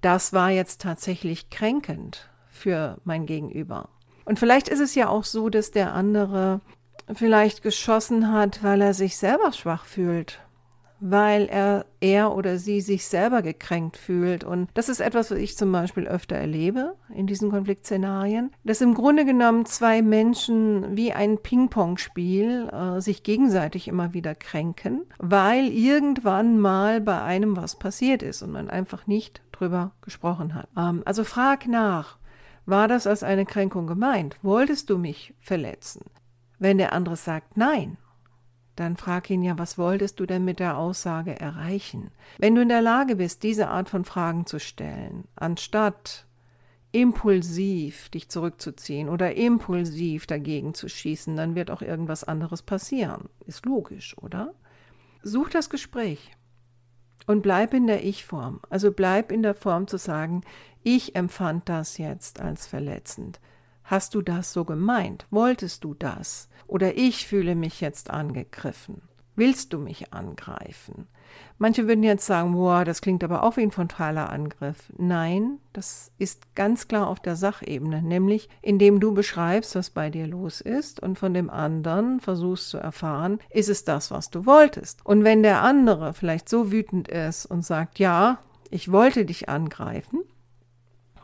das 0.00 0.32
war 0.32 0.50
jetzt 0.50 0.80
tatsächlich 0.80 1.48
kränkend 1.48 2.28
für 2.58 2.98
mein 3.04 3.24
Gegenüber. 3.26 3.88
Und 4.24 4.38
vielleicht 4.38 4.68
ist 4.68 4.80
es 4.80 4.94
ja 4.94 5.08
auch 5.08 5.24
so, 5.24 5.48
dass 5.48 5.70
der 5.70 5.94
andere 5.94 6.60
vielleicht 7.14 7.62
geschossen 7.62 8.30
hat, 8.30 8.62
weil 8.62 8.82
er 8.82 8.92
sich 8.92 9.16
selber 9.16 9.52
schwach 9.52 9.86
fühlt 9.86 10.40
weil 11.00 11.46
er, 11.46 11.86
er 12.00 12.34
oder 12.34 12.58
sie 12.58 12.80
sich 12.80 13.06
selber 13.06 13.42
gekränkt 13.42 13.96
fühlt. 13.96 14.44
Und 14.44 14.68
das 14.74 14.88
ist 14.88 15.00
etwas, 15.00 15.30
was 15.30 15.38
ich 15.38 15.56
zum 15.56 15.70
Beispiel 15.72 16.06
öfter 16.06 16.36
erlebe 16.36 16.94
in 17.14 17.26
diesen 17.26 17.50
Konfliktszenarien, 17.50 18.52
dass 18.64 18.80
im 18.80 18.94
Grunde 18.94 19.24
genommen 19.24 19.66
zwei 19.66 20.02
Menschen 20.02 20.96
wie 20.96 21.12
ein 21.12 21.38
Ping-Pong-Spiel 21.38 22.68
äh, 22.68 23.00
sich 23.00 23.22
gegenseitig 23.22 23.88
immer 23.88 24.12
wieder 24.12 24.34
kränken, 24.34 25.02
weil 25.18 25.68
irgendwann 25.68 26.58
mal 26.58 27.00
bei 27.00 27.22
einem 27.22 27.56
was 27.56 27.78
passiert 27.78 28.22
ist 28.22 28.42
und 28.42 28.52
man 28.52 28.70
einfach 28.70 29.06
nicht 29.06 29.40
drüber 29.52 29.92
gesprochen 30.02 30.54
hat. 30.54 30.68
Ähm, 30.76 31.02
also 31.04 31.24
frag 31.24 31.66
nach. 31.66 32.17
War 32.68 32.86
das 32.86 33.06
als 33.06 33.22
eine 33.22 33.46
Kränkung 33.46 33.86
gemeint? 33.86 34.36
Wolltest 34.42 34.90
du 34.90 34.98
mich 34.98 35.32
verletzen? 35.40 36.04
Wenn 36.58 36.76
der 36.76 36.92
andere 36.92 37.16
sagt 37.16 37.56
nein, 37.56 37.96
dann 38.76 38.98
frag 38.98 39.30
ihn 39.30 39.42
ja, 39.42 39.56
was 39.56 39.78
wolltest 39.78 40.20
du 40.20 40.26
denn 40.26 40.44
mit 40.44 40.58
der 40.58 40.76
Aussage 40.76 41.40
erreichen? 41.40 42.10
Wenn 42.36 42.54
du 42.54 42.60
in 42.60 42.68
der 42.68 42.82
Lage 42.82 43.16
bist, 43.16 43.42
diese 43.42 43.68
Art 43.68 43.88
von 43.88 44.04
Fragen 44.04 44.44
zu 44.44 44.60
stellen, 44.60 45.24
anstatt 45.34 46.26
impulsiv 46.92 48.10
dich 48.10 48.28
zurückzuziehen 48.28 49.08
oder 49.08 49.34
impulsiv 49.34 50.26
dagegen 50.26 50.74
zu 50.74 50.90
schießen, 50.90 51.36
dann 51.36 51.54
wird 51.54 51.70
auch 51.70 51.80
irgendwas 51.80 52.22
anderes 52.22 52.60
passieren. 52.60 53.30
Ist 53.46 53.64
logisch, 53.64 54.14
oder? 54.18 54.52
Such 55.22 55.48
das 55.48 55.70
Gespräch 55.70 56.32
und 57.26 57.42
bleib 57.42 57.74
in 57.74 57.86
der 57.86 58.04
Ich-Form. 58.04 58.60
Also 58.70 58.92
bleib 58.92 59.32
in 59.32 59.42
der 59.42 59.54
Form 59.54 59.86
zu 59.86 59.98
sagen, 59.98 60.42
ich 60.82 61.14
empfand 61.16 61.68
das 61.68 61.98
jetzt 61.98 62.40
als 62.40 62.66
verletzend. 62.66 63.40
Hast 63.84 64.14
du 64.14 64.22
das 64.22 64.52
so 64.52 64.64
gemeint? 64.64 65.26
Wolltest 65.30 65.84
du 65.84 65.94
das? 65.94 66.48
Oder 66.66 66.96
ich 66.96 67.26
fühle 67.26 67.54
mich 67.54 67.80
jetzt 67.80 68.10
angegriffen. 68.10 69.02
Willst 69.38 69.72
du 69.72 69.78
mich 69.78 70.12
angreifen? 70.12 71.06
Manche 71.58 71.86
würden 71.86 72.02
jetzt 72.02 72.26
sagen, 72.26 72.54
boah, 72.54 72.84
das 72.84 73.00
klingt 73.00 73.22
aber 73.22 73.44
auch 73.44 73.56
wie 73.56 73.62
ein 73.62 73.70
frontaler 73.70 74.30
Angriff. 74.30 74.92
Nein, 74.98 75.58
das 75.72 76.10
ist 76.18 76.56
ganz 76.56 76.88
klar 76.88 77.06
auf 77.06 77.20
der 77.20 77.36
Sachebene, 77.36 78.02
nämlich 78.02 78.48
indem 78.62 78.98
du 78.98 79.14
beschreibst, 79.14 79.76
was 79.76 79.90
bei 79.90 80.10
dir 80.10 80.26
los 80.26 80.60
ist 80.60 80.98
und 80.98 81.20
von 81.20 81.34
dem 81.34 81.50
anderen 81.50 82.18
versuchst 82.18 82.68
zu 82.70 82.78
erfahren, 82.78 83.38
ist 83.50 83.68
es 83.68 83.84
das, 83.84 84.10
was 84.10 84.30
du 84.30 84.44
wolltest. 84.44 85.06
Und 85.06 85.22
wenn 85.22 85.44
der 85.44 85.62
andere 85.62 86.14
vielleicht 86.14 86.48
so 86.48 86.72
wütend 86.72 87.06
ist 87.06 87.46
und 87.46 87.64
sagt, 87.64 88.00
ja, 88.00 88.38
ich 88.70 88.90
wollte 88.90 89.24
dich 89.24 89.48
angreifen, 89.48 90.24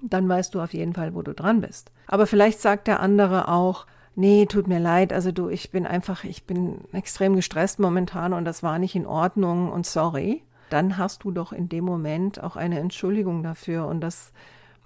dann 0.03 0.29
weißt 0.29 0.55
du 0.55 0.61
auf 0.61 0.73
jeden 0.73 0.93
Fall, 0.93 1.17
wo 1.17 1.23
du 1.23 1.35
dran 1.35 1.63
bist. 1.63 1.91
Aber 2.07 2.29
vielleicht 2.29 2.61
sagt 2.61 2.87
der 2.87 3.01
andere 3.01 3.49
auch, 3.49 3.87
nee, 4.17 4.47
tut 4.47 4.67
mir 4.67 4.79
leid, 4.79 5.13
also 5.13 5.33
du, 5.33 5.49
ich 5.49 5.71
bin 5.71 5.87
einfach, 5.87 6.25
ich 6.25 6.45
bin 6.45 6.81
extrem 6.93 7.37
gestresst 7.37 7.79
momentan 7.79 8.33
und 8.33 8.45
das 8.45 8.63
war 8.63 8.79
nicht 8.79 8.95
in 8.95 9.07
Ordnung 9.07 9.71
und 9.71 9.87
sorry. 9.87 10.43
Dann 10.71 10.99
hast 10.99 11.25
du 11.25 11.31
doch 11.31 11.53
in 11.53 11.69
dem 11.69 11.85
Moment 11.85 12.43
auch 12.43 12.57
eine 12.57 12.81
Entschuldigung 12.81 13.43
dafür 13.43 13.87
und 13.87 14.01
das, 14.01 14.33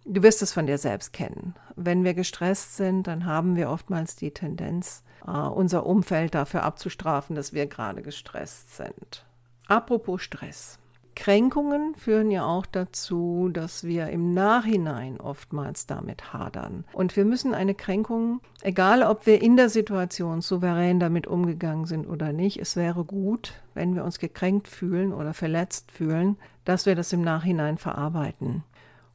du 0.05 0.23
wirst 0.23 0.43
es 0.43 0.53
von 0.53 0.67
dir 0.67 0.79
selbst 0.79 1.13
kennen. 1.13 1.55
Wenn 1.77 2.05
wir 2.05 2.15
gestresst 2.15 2.77
sind, 2.77 3.07
dann 3.07 3.27
haben 3.27 3.57
wir 3.57 3.71
oftmals 3.71 4.17
die 4.17 4.33
Tendenz, 4.33 5.05
uh, 5.27 5.49
unser 5.49 5.87
Umfeld 5.87 6.35
dafür 6.35 6.65
abzustrafen, 6.65 7.37
dass 7.37 7.53
wir 7.53 7.67
gerade 7.67 8.03
gestresst 8.03 8.77
sind. 8.77 9.25
Apropos 9.67 10.23
Stress. 10.23 10.79
Kränkungen 11.19 11.97
führen 11.97 12.31
ja 12.31 12.47
auch 12.47 12.65
dazu, 12.65 13.51
dass 13.53 13.83
wir 13.83 14.09
im 14.11 14.35
Nachhinein 14.35 15.21
oftmals 15.21 15.85
damit 15.85 16.33
hadern. 16.33 16.85
Und 16.93 17.17
wir 17.17 17.25
müssen 17.25 17.55
eine 17.55 17.75
Kränkung, 17.75 18.41
egal 18.63 19.03
ob 19.03 19.27
wir 19.27 19.43
in 19.43 19.57
der 19.57 19.69
Situation 19.69 20.43
souverän 20.43 21.01
damit 21.01 21.27
umgegangen 21.27 21.87
sind 21.87 22.07
oder 22.07 22.33
nicht, 22.33 22.61
es 22.61 22.77
wäre 22.77 23.05
gut, 23.05 23.55
wenn 23.75 23.97
wir 23.97 24.05
uns 24.05 24.21
gekränkt 24.21 24.69
fühlen 24.69 25.13
oder 25.13 25.35
verletzt 25.35 25.91
fühlen, 25.91 26.37
dass 26.65 26.87
wir 26.87 26.95
das 26.95 27.13
im 27.13 27.23
Nachhinein 27.23 27.79
verarbeiten. 27.79 28.63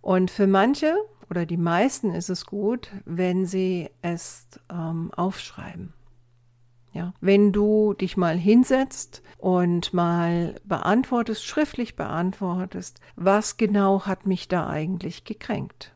Und 0.02 0.30
für 0.30 0.46
manche 0.46 0.98
oder 1.30 1.46
die 1.46 1.56
meisten 1.56 2.14
ist 2.14 2.30
es 2.30 2.46
gut, 2.46 2.92
wenn 3.06 3.46
sie 3.46 3.90
es 4.02 4.46
ähm, 4.70 5.10
aufschreiben. 5.16 5.94
Ja, 6.94 7.14
wenn 7.22 7.52
du 7.52 7.96
dich 7.96 8.18
mal 8.18 8.38
hinsetzt 8.38 9.24
und 9.40 9.94
mal 9.96 10.56
beantwortest, 10.64 11.44
schriftlich 11.44 11.96
beantwortest, 11.96 13.00
was 13.16 13.58
genau 13.58 14.06
hat 14.06 14.28
mich 14.28 14.48
da 14.48 14.70
eigentlich 14.70 15.24
gekränkt? 15.24 15.96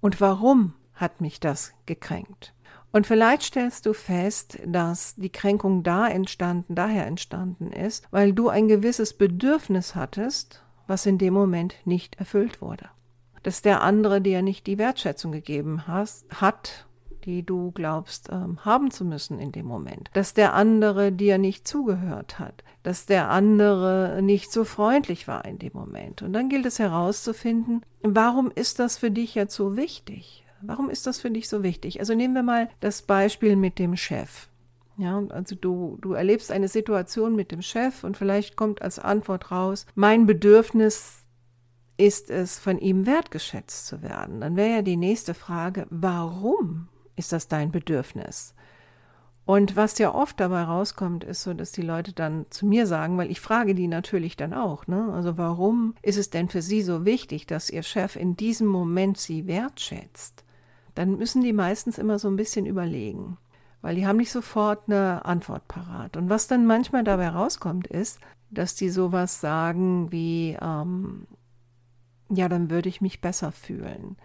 Und 0.00 0.20
warum 0.20 0.74
hat 0.94 1.20
mich 1.20 1.40
das 1.40 1.72
gekränkt? 1.86 2.54
Und 2.92 3.06
vielleicht 3.06 3.42
stellst 3.42 3.84
du 3.84 3.92
fest, 3.92 4.58
dass 4.64 5.16
die 5.16 5.28
Kränkung 5.28 5.82
da 5.82 6.06
entstanden, 6.08 6.76
daher 6.76 7.06
entstanden 7.06 7.72
ist, 7.72 8.06
weil 8.12 8.32
du 8.32 8.48
ein 8.48 8.68
gewisses 8.68 9.12
Bedürfnis 9.12 9.96
hattest, 9.96 10.62
was 10.86 11.04
in 11.04 11.18
dem 11.18 11.34
Moment 11.34 11.74
nicht 11.84 12.14
erfüllt 12.14 12.62
wurde. 12.62 12.88
Dass 13.42 13.60
der 13.60 13.82
andere 13.82 14.20
dir 14.20 14.40
nicht 14.40 14.66
die 14.66 14.78
Wertschätzung 14.78 15.32
gegeben 15.32 15.86
hast, 15.86 16.26
hat 16.40 16.85
die 17.26 17.44
du 17.44 17.72
glaubst 17.72 18.28
ähm, 18.30 18.64
haben 18.64 18.90
zu 18.90 19.04
müssen 19.04 19.38
in 19.38 19.52
dem 19.52 19.66
Moment. 19.66 20.08
Dass 20.14 20.32
der 20.32 20.54
andere 20.54 21.12
dir 21.12 21.38
nicht 21.38 21.68
zugehört 21.68 22.38
hat, 22.38 22.62
dass 22.84 23.04
der 23.04 23.30
andere 23.30 24.20
nicht 24.22 24.52
so 24.52 24.64
freundlich 24.64 25.26
war 25.26 25.44
in 25.44 25.58
dem 25.58 25.72
Moment. 25.74 26.22
Und 26.22 26.32
dann 26.32 26.48
gilt 26.48 26.64
es 26.64 26.78
herauszufinden, 26.78 27.82
warum 28.02 28.50
ist 28.54 28.78
das 28.78 28.96
für 28.96 29.10
dich 29.10 29.34
jetzt 29.34 29.54
so 29.54 29.76
wichtig? 29.76 30.44
Warum 30.62 30.88
ist 30.88 31.06
das 31.06 31.20
für 31.20 31.30
dich 31.30 31.48
so 31.48 31.62
wichtig? 31.62 32.00
Also 32.00 32.14
nehmen 32.14 32.34
wir 32.34 32.42
mal 32.42 32.70
das 32.80 33.02
Beispiel 33.02 33.56
mit 33.56 33.78
dem 33.78 33.96
Chef. 33.96 34.48
Ja, 34.96 35.22
also 35.28 35.54
du, 35.54 35.98
du 36.00 36.14
erlebst 36.14 36.50
eine 36.50 36.68
Situation 36.68 37.36
mit 37.36 37.50
dem 37.50 37.60
Chef 37.60 38.04
und 38.04 38.16
vielleicht 38.16 38.56
kommt 38.56 38.80
als 38.80 38.98
Antwort 38.98 39.50
raus, 39.50 39.84
mein 39.94 40.24
Bedürfnis 40.24 41.24
ist 41.98 42.30
es, 42.30 42.58
von 42.58 42.78
ihm 42.78 43.04
wertgeschätzt 43.04 43.86
zu 43.86 44.02
werden. 44.02 44.40
Dann 44.40 44.56
wäre 44.56 44.76
ja 44.76 44.82
die 44.82 44.96
nächste 44.96 45.34
Frage, 45.34 45.86
warum 45.90 46.88
ist 47.16 47.32
das 47.32 47.48
dein 47.48 47.72
Bedürfnis? 47.72 48.54
Und 49.46 49.76
was 49.76 49.96
ja 49.98 50.12
oft 50.12 50.40
dabei 50.40 50.64
rauskommt, 50.64 51.22
ist 51.22 51.44
so, 51.44 51.54
dass 51.54 51.70
die 51.70 51.82
Leute 51.82 52.12
dann 52.12 52.46
zu 52.50 52.66
mir 52.66 52.84
sagen, 52.88 53.16
weil 53.16 53.30
ich 53.30 53.40
frage 53.40 53.76
die 53.76 53.86
natürlich 53.86 54.36
dann 54.36 54.52
auch, 54.52 54.88
ne? 54.88 55.12
Also 55.12 55.38
warum 55.38 55.94
ist 56.02 56.18
es 56.18 56.30
denn 56.30 56.48
für 56.48 56.62
sie 56.62 56.82
so 56.82 57.04
wichtig, 57.04 57.46
dass 57.46 57.70
ihr 57.70 57.84
Chef 57.84 58.16
in 58.16 58.36
diesem 58.36 58.66
Moment 58.66 59.18
sie 59.18 59.46
wertschätzt? 59.46 60.44
Dann 60.96 61.16
müssen 61.16 61.42
die 61.42 61.52
meistens 61.52 61.96
immer 61.96 62.18
so 62.18 62.26
ein 62.26 62.34
bisschen 62.34 62.66
überlegen, 62.66 63.38
weil 63.82 63.94
die 63.94 64.04
haben 64.04 64.16
nicht 64.16 64.32
sofort 64.32 64.88
eine 64.88 65.24
Antwort 65.24 65.68
parat. 65.68 66.16
Und 66.16 66.28
was 66.28 66.48
dann 66.48 66.66
manchmal 66.66 67.04
dabei 67.04 67.28
rauskommt, 67.28 67.86
ist, 67.86 68.18
dass 68.50 68.74
die 68.74 68.88
sowas 68.88 69.40
sagen 69.40 70.10
wie, 70.10 70.56
ähm, 70.60 71.28
ja, 72.30 72.48
dann 72.48 72.68
würde 72.68 72.88
ich 72.88 73.00
mich 73.00 73.20
besser 73.20 73.52
fühlen 73.52 74.16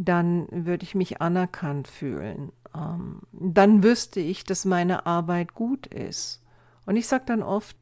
dann 0.00 0.46
würde 0.50 0.84
ich 0.84 0.94
mich 0.94 1.20
anerkannt 1.20 1.86
fühlen. 1.86 2.52
Ähm, 2.74 3.20
dann 3.32 3.82
wüsste 3.82 4.20
ich, 4.20 4.44
dass 4.44 4.64
meine 4.64 5.04
Arbeit 5.04 5.54
gut 5.54 5.86
ist. 5.86 6.42
Und 6.86 6.96
ich 6.96 7.06
sage 7.06 7.24
dann 7.26 7.42
oft, 7.42 7.76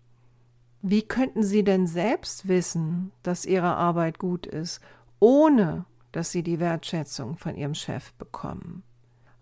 wie 0.83 1.03
könnten 1.03 1.45
Sie 1.45 1.63
denn 1.63 1.87
selbst 1.87 2.49
wissen, 2.49 3.13
dass 3.23 3.47
Ihre 3.47 3.77
Arbeit 3.77 4.19
gut 4.19 4.47
ist, 4.47 4.81
ohne 5.21 5.85
dass 6.11 6.33
Sie 6.33 6.43
die 6.43 6.59
Wertschätzung 6.59 7.37
von 7.37 7.57
Ihrem 7.57 7.75
Chef 7.75 8.13
bekommen? 8.15 8.83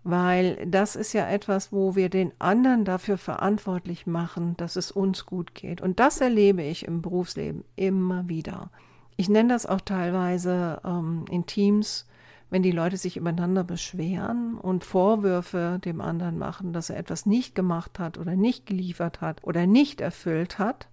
Weil 0.03 0.63
das 0.67 0.95
ist 0.95 1.13
ja 1.13 1.27
etwas, 1.27 1.71
wo 1.71 1.95
wir 1.95 2.09
den 2.09 2.31
anderen 2.39 2.85
dafür 2.85 3.17
verantwortlich 3.17 4.05
machen, 4.05 4.55
dass 4.57 4.75
es 4.75 4.91
uns 4.91 5.25
gut 5.25 5.55
geht. 5.55 5.81
Und 5.81 5.99
das 5.99 6.21
erlebe 6.21 6.61
ich 6.61 6.85
im 6.85 7.01
Berufsleben 7.01 7.65
immer 7.75 8.29
wieder. 8.29 8.69
Ich 9.15 9.29
nenne 9.29 9.49
das 9.49 9.65
auch 9.65 9.81
teilweise 9.81 10.79
ähm, 10.85 11.25
in 11.31 11.47
Teams 11.47 12.05
wenn 12.49 12.63
die 12.63 12.71
Leute 12.71 12.97
sich 12.97 13.17
übereinander 13.17 13.63
beschweren 13.63 14.57
und 14.57 14.85
Vorwürfe 14.85 15.79
dem 15.83 15.99
anderen 15.99 16.37
machen, 16.37 16.73
dass 16.73 16.89
er 16.89 16.97
etwas 16.97 17.25
nicht 17.25 17.55
gemacht 17.55 17.99
hat 17.99 18.17
oder 18.17 18.35
nicht 18.35 18.65
geliefert 18.65 19.21
hat 19.21 19.43
oder 19.43 19.67
nicht 19.67 19.99
erfüllt 19.99 20.57
hat, 20.59 20.87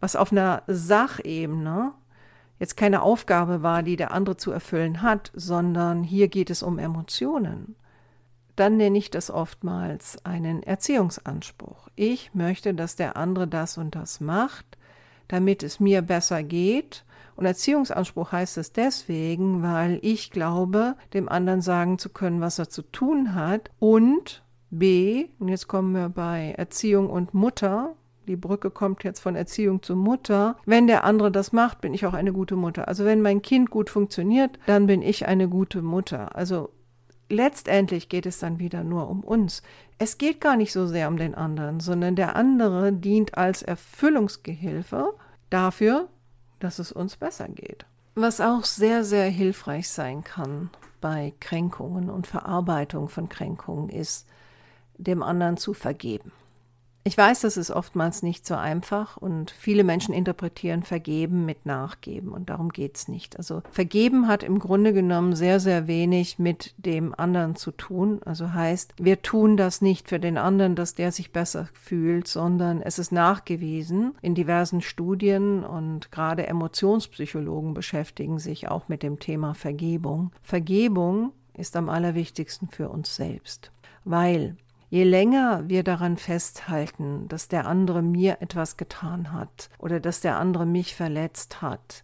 was 0.00 0.16
auf 0.16 0.32
einer 0.32 0.62
Sachebene 0.66 1.92
jetzt 2.58 2.76
keine 2.76 3.02
Aufgabe 3.02 3.62
war, 3.62 3.82
die 3.82 3.96
der 3.96 4.12
andere 4.12 4.36
zu 4.36 4.52
erfüllen 4.52 5.00
hat, 5.00 5.32
sondern 5.34 6.04
hier 6.04 6.28
geht 6.28 6.50
es 6.50 6.62
um 6.62 6.78
Emotionen, 6.78 7.74
dann 8.56 8.76
nenne 8.76 8.98
ich 8.98 9.10
das 9.10 9.30
oftmals 9.30 10.22
einen 10.26 10.62
Erziehungsanspruch. 10.62 11.88
Ich 11.96 12.34
möchte, 12.34 12.74
dass 12.74 12.96
der 12.96 13.16
andere 13.16 13.48
das 13.48 13.78
und 13.78 13.94
das 13.94 14.20
macht, 14.20 14.76
damit 15.28 15.62
es 15.62 15.80
mir 15.80 16.02
besser 16.02 16.42
geht. 16.42 17.04
Und 17.40 17.46
Erziehungsanspruch 17.46 18.32
heißt 18.32 18.58
es 18.58 18.74
deswegen, 18.74 19.62
weil 19.62 19.98
ich 20.02 20.30
glaube, 20.30 20.94
dem 21.14 21.26
anderen 21.26 21.62
sagen 21.62 21.98
zu 21.98 22.10
können, 22.10 22.42
was 22.42 22.58
er 22.58 22.68
zu 22.68 22.82
tun 22.82 23.34
hat. 23.34 23.70
Und 23.78 24.44
B, 24.68 25.28
und 25.38 25.48
jetzt 25.48 25.66
kommen 25.66 25.94
wir 25.94 26.10
bei 26.10 26.54
Erziehung 26.58 27.08
und 27.08 27.32
Mutter, 27.32 27.94
die 28.28 28.36
Brücke 28.36 28.70
kommt 28.70 29.04
jetzt 29.04 29.20
von 29.20 29.36
Erziehung 29.36 29.82
zu 29.82 29.96
Mutter. 29.96 30.58
Wenn 30.66 30.86
der 30.86 31.04
andere 31.04 31.32
das 31.32 31.54
macht, 31.54 31.80
bin 31.80 31.94
ich 31.94 32.04
auch 32.04 32.12
eine 32.12 32.34
gute 32.34 32.56
Mutter. 32.56 32.88
Also 32.88 33.06
wenn 33.06 33.22
mein 33.22 33.40
Kind 33.40 33.70
gut 33.70 33.88
funktioniert, 33.88 34.58
dann 34.66 34.86
bin 34.86 35.00
ich 35.00 35.26
eine 35.26 35.48
gute 35.48 35.80
Mutter. 35.80 36.36
Also 36.36 36.68
letztendlich 37.30 38.10
geht 38.10 38.26
es 38.26 38.38
dann 38.38 38.58
wieder 38.58 38.84
nur 38.84 39.08
um 39.08 39.24
uns. 39.24 39.62
Es 39.96 40.18
geht 40.18 40.42
gar 40.42 40.58
nicht 40.58 40.72
so 40.72 40.86
sehr 40.86 41.08
um 41.08 41.16
den 41.16 41.34
anderen, 41.34 41.80
sondern 41.80 42.16
der 42.16 42.36
andere 42.36 42.92
dient 42.92 43.38
als 43.38 43.62
Erfüllungsgehilfe 43.62 45.14
dafür, 45.48 46.10
dass 46.60 46.78
es 46.78 46.92
uns 46.92 47.16
besser 47.16 47.48
geht. 47.48 47.84
Was 48.14 48.40
auch 48.40 48.64
sehr, 48.64 49.04
sehr 49.04 49.28
hilfreich 49.28 49.88
sein 49.88 50.24
kann 50.24 50.70
bei 51.00 51.32
Kränkungen 51.40 52.10
und 52.10 52.26
Verarbeitung 52.26 53.08
von 53.08 53.28
Kränkungen 53.28 53.88
ist, 53.88 54.28
dem 54.98 55.22
anderen 55.22 55.56
zu 55.56 55.74
vergeben. 55.74 56.32
Ich 57.02 57.16
weiß, 57.16 57.40
das 57.40 57.56
ist 57.56 57.70
oftmals 57.70 58.22
nicht 58.22 58.46
so 58.46 58.54
einfach 58.54 59.16
und 59.16 59.50
viele 59.52 59.84
Menschen 59.84 60.12
interpretieren 60.12 60.82
Vergeben 60.82 61.46
mit 61.46 61.64
Nachgeben 61.64 62.30
und 62.30 62.50
darum 62.50 62.68
geht 62.68 62.96
es 62.96 63.08
nicht. 63.08 63.38
Also 63.38 63.62
Vergeben 63.70 64.28
hat 64.28 64.42
im 64.42 64.58
Grunde 64.58 64.92
genommen 64.92 65.34
sehr, 65.34 65.60
sehr 65.60 65.86
wenig 65.86 66.38
mit 66.38 66.74
dem 66.76 67.14
anderen 67.18 67.56
zu 67.56 67.70
tun. 67.70 68.20
Also 68.26 68.52
heißt, 68.52 68.92
wir 69.00 69.22
tun 69.22 69.56
das 69.56 69.80
nicht 69.80 70.10
für 70.10 70.20
den 70.20 70.36
anderen, 70.36 70.74
dass 70.74 70.94
der 70.94 71.10
sich 71.10 71.32
besser 71.32 71.68
fühlt, 71.72 72.28
sondern 72.28 72.82
es 72.82 72.98
ist 72.98 73.12
nachgewiesen 73.12 74.14
in 74.20 74.34
diversen 74.34 74.82
Studien 74.82 75.64
und 75.64 76.12
gerade 76.12 76.46
Emotionspsychologen 76.46 77.72
beschäftigen 77.72 78.38
sich 78.38 78.68
auch 78.68 78.88
mit 78.88 79.02
dem 79.02 79.18
Thema 79.18 79.54
Vergebung. 79.54 80.32
Vergebung 80.42 81.32
ist 81.56 81.76
am 81.76 81.88
allerwichtigsten 81.88 82.68
für 82.68 82.90
uns 82.90 83.16
selbst, 83.16 83.70
weil 84.04 84.56
Je 84.90 85.04
länger 85.04 85.68
wir 85.68 85.84
daran 85.84 86.16
festhalten, 86.16 87.28
dass 87.28 87.46
der 87.46 87.66
andere 87.66 88.02
mir 88.02 88.38
etwas 88.40 88.76
getan 88.76 89.32
hat 89.32 89.70
oder 89.78 90.00
dass 90.00 90.20
der 90.20 90.36
andere 90.36 90.66
mich 90.66 90.96
verletzt 90.96 91.62
hat, 91.62 92.02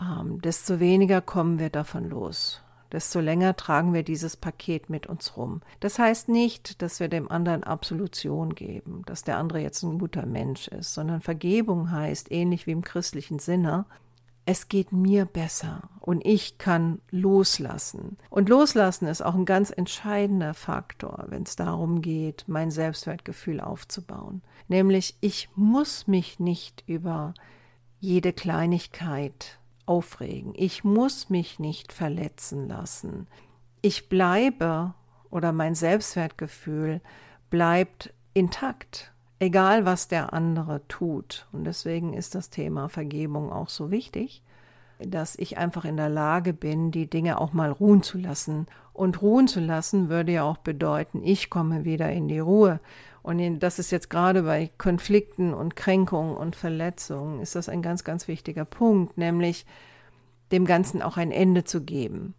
ähm, 0.00 0.40
desto 0.40 0.80
weniger 0.80 1.20
kommen 1.20 1.58
wir 1.58 1.68
davon 1.68 2.08
los. 2.08 2.62
Desto 2.90 3.20
länger 3.20 3.54
tragen 3.56 3.92
wir 3.92 4.02
dieses 4.02 4.36
Paket 4.36 4.88
mit 4.88 5.06
uns 5.06 5.36
rum. 5.36 5.60
Das 5.80 5.98
heißt 5.98 6.30
nicht, 6.30 6.80
dass 6.80 7.00
wir 7.00 7.08
dem 7.08 7.30
anderen 7.30 7.64
Absolution 7.64 8.54
geben, 8.54 9.02
dass 9.04 9.22
der 9.22 9.36
andere 9.36 9.58
jetzt 9.60 9.82
ein 9.82 9.98
guter 9.98 10.24
Mensch 10.24 10.68
ist, 10.68 10.94
sondern 10.94 11.20
Vergebung 11.20 11.90
heißt, 11.90 12.32
ähnlich 12.32 12.66
wie 12.66 12.72
im 12.72 12.82
christlichen 12.82 13.40
Sinne, 13.40 13.84
es 14.46 14.68
geht 14.68 14.92
mir 14.92 15.24
besser 15.24 15.90
und 16.00 16.24
ich 16.24 16.56
kann 16.56 17.00
loslassen. 17.10 18.16
Und 18.30 18.48
loslassen 18.48 19.08
ist 19.08 19.20
auch 19.20 19.34
ein 19.34 19.44
ganz 19.44 19.70
entscheidender 19.70 20.54
Faktor, 20.54 21.24
wenn 21.28 21.42
es 21.42 21.56
darum 21.56 22.00
geht, 22.00 22.44
mein 22.46 22.70
Selbstwertgefühl 22.70 23.60
aufzubauen. 23.60 24.42
Nämlich, 24.68 25.16
ich 25.20 25.48
muss 25.56 26.06
mich 26.06 26.38
nicht 26.38 26.84
über 26.86 27.34
jede 27.98 28.32
Kleinigkeit 28.32 29.58
aufregen. 29.84 30.52
Ich 30.56 30.84
muss 30.84 31.28
mich 31.28 31.58
nicht 31.58 31.92
verletzen 31.92 32.68
lassen. 32.68 33.26
Ich 33.82 34.08
bleibe 34.08 34.94
oder 35.28 35.52
mein 35.52 35.74
Selbstwertgefühl 35.74 37.00
bleibt 37.50 38.14
intakt 38.32 39.12
egal 39.38 39.84
was 39.84 40.08
der 40.08 40.32
andere 40.32 40.86
tut. 40.88 41.46
Und 41.52 41.64
deswegen 41.64 42.14
ist 42.14 42.34
das 42.34 42.50
Thema 42.50 42.88
Vergebung 42.88 43.52
auch 43.52 43.68
so 43.68 43.90
wichtig, 43.90 44.42
dass 44.98 45.36
ich 45.36 45.58
einfach 45.58 45.84
in 45.84 45.96
der 45.96 46.08
Lage 46.08 46.52
bin, 46.52 46.90
die 46.90 47.08
Dinge 47.08 47.38
auch 47.40 47.52
mal 47.52 47.70
ruhen 47.70 48.02
zu 48.02 48.18
lassen. 48.18 48.66
Und 48.92 49.20
ruhen 49.20 49.46
zu 49.46 49.60
lassen 49.60 50.08
würde 50.08 50.32
ja 50.32 50.44
auch 50.44 50.56
bedeuten, 50.56 51.22
ich 51.22 51.50
komme 51.50 51.84
wieder 51.84 52.10
in 52.12 52.28
die 52.28 52.38
Ruhe. 52.38 52.80
Und 53.22 53.58
das 53.58 53.78
ist 53.78 53.90
jetzt 53.90 54.08
gerade 54.08 54.44
bei 54.44 54.70
Konflikten 54.78 55.52
und 55.52 55.74
Kränkungen 55.74 56.36
und 56.36 56.54
Verletzungen, 56.54 57.40
ist 57.40 57.56
das 57.56 57.68
ein 57.68 57.82
ganz, 57.82 58.04
ganz 58.04 58.28
wichtiger 58.28 58.64
Punkt, 58.64 59.18
nämlich 59.18 59.66
dem 60.52 60.64
Ganzen 60.64 61.02
auch 61.02 61.16
ein 61.16 61.32
Ende 61.32 61.64
zu 61.64 61.82
geben. 61.82 62.34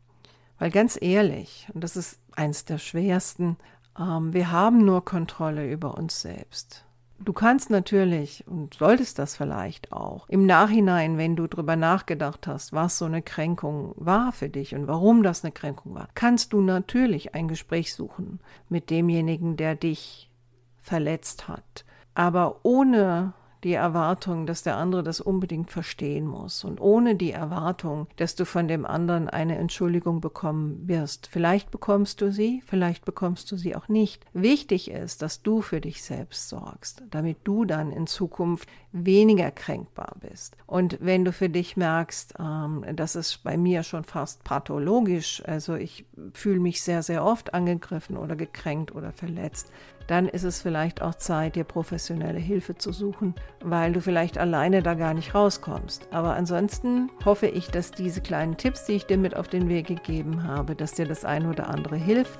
Weil 0.59 0.71
ganz 0.71 0.97
ehrlich, 0.99 1.67
und 1.73 1.83
das 1.83 1.97
ist 1.97 2.19
eins 2.31 2.65
der 2.65 2.77
schwersten, 2.77 3.57
ähm, 3.99 4.33
wir 4.33 4.51
haben 4.51 4.85
nur 4.85 5.03
Kontrolle 5.03 5.69
über 5.69 5.97
uns 5.97 6.21
selbst. 6.21 6.86
Du 7.19 7.33
kannst 7.33 7.69
natürlich 7.69 8.45
und 8.47 8.75
solltest 8.75 9.17
das 9.17 9.35
vielleicht 9.35 9.91
auch 9.91 10.29
im 10.29 10.45
Nachhinein, 10.45 11.17
wenn 11.17 11.35
du 11.35 11.47
drüber 11.47 11.75
nachgedacht 11.75 12.45
hast, 12.45 12.73
was 12.73 12.99
so 12.99 13.05
eine 13.05 13.23
Kränkung 13.23 13.93
war 13.95 14.31
für 14.31 14.49
dich 14.49 14.75
und 14.75 14.87
warum 14.87 15.23
das 15.23 15.43
eine 15.43 15.51
Kränkung 15.51 15.95
war, 15.95 16.09
kannst 16.13 16.53
du 16.53 16.61
natürlich 16.61 17.33
ein 17.33 17.47
Gespräch 17.47 17.93
suchen 17.93 18.39
mit 18.69 18.91
demjenigen, 18.91 19.57
der 19.57 19.75
dich 19.75 20.29
verletzt 20.77 21.47
hat. 21.47 21.85
Aber 22.13 22.59
ohne 22.63 23.33
die 23.63 23.73
Erwartung, 23.73 24.45
dass 24.45 24.63
der 24.63 24.77
andere 24.77 25.03
das 25.03 25.21
unbedingt 25.21 25.71
verstehen 25.71 26.25
muss 26.25 26.63
und 26.63 26.79
ohne 26.79 27.15
die 27.15 27.31
Erwartung, 27.31 28.07
dass 28.17 28.35
du 28.35 28.45
von 28.45 28.67
dem 28.67 28.85
anderen 28.85 29.29
eine 29.29 29.57
Entschuldigung 29.57 30.21
bekommen 30.21 30.87
wirst. 30.87 31.27
Vielleicht 31.27 31.71
bekommst 31.71 32.21
du 32.21 32.31
sie, 32.31 32.61
vielleicht 32.65 33.05
bekommst 33.05 33.51
du 33.51 33.57
sie 33.57 33.75
auch 33.75 33.87
nicht. 33.87 34.25
Wichtig 34.33 34.91
ist, 34.91 35.21
dass 35.21 35.41
du 35.41 35.61
für 35.61 35.81
dich 35.81 36.03
selbst 36.03 36.49
sorgst, 36.49 37.03
damit 37.09 37.37
du 37.43 37.65
dann 37.65 37.91
in 37.91 38.07
Zukunft 38.07 38.69
weniger 39.05 39.51
kränkbar 39.51 40.15
bist. 40.19 40.55
Und 40.65 40.97
wenn 41.01 41.25
du 41.25 41.31
für 41.31 41.49
dich 41.49 41.77
merkst, 41.77 42.35
ähm, 42.39 42.85
das 42.93 43.15
ist 43.15 43.43
bei 43.43 43.57
mir 43.57 43.83
schon 43.83 44.03
fast 44.03 44.43
pathologisch, 44.43 45.43
also 45.45 45.75
ich 45.75 46.05
fühle 46.33 46.59
mich 46.59 46.81
sehr, 46.81 47.03
sehr 47.03 47.23
oft 47.23 47.53
angegriffen 47.53 48.17
oder 48.17 48.35
gekränkt 48.35 48.93
oder 48.95 49.11
verletzt, 49.11 49.71
dann 50.07 50.27
ist 50.27 50.43
es 50.43 50.61
vielleicht 50.61 51.01
auch 51.01 51.15
Zeit, 51.15 51.55
dir 51.55 51.65
professionelle 51.65 52.39
Hilfe 52.39 52.75
zu 52.75 52.93
suchen, 52.93 53.35
weil 53.61 53.91
du 53.91 54.01
vielleicht 54.01 54.37
alleine 54.37 54.81
da 54.81 54.93
gar 54.93 55.13
nicht 55.13 55.35
rauskommst. 55.35 56.07
Aber 56.11 56.35
ansonsten 56.35 57.11
hoffe 57.25 57.47
ich, 57.47 57.67
dass 57.67 57.91
diese 57.91 58.21
kleinen 58.21 58.57
Tipps, 58.57 58.85
die 58.85 58.93
ich 58.93 59.05
dir 59.05 59.17
mit 59.17 59.35
auf 59.35 59.49
den 59.49 59.67
Weg 59.67 59.87
gegeben 59.87 60.43
habe, 60.43 60.75
dass 60.75 60.93
dir 60.93 61.05
das 61.05 61.25
eine 61.25 61.49
oder 61.49 61.67
andere 61.67 61.97
hilft. 61.97 62.39